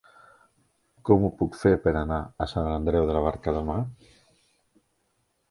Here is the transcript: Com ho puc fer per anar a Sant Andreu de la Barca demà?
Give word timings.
Com 1.09 1.25
ho 1.27 1.29
puc 1.41 1.59
fer 1.63 1.73
per 1.83 1.93
anar 1.99 2.17
a 2.23 2.49
Sant 2.55 2.71
Andreu 2.71 3.07
de 3.11 3.17
la 3.19 3.23
Barca 3.27 3.55
demà? 3.59 3.79